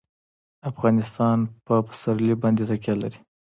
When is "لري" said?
3.01-3.19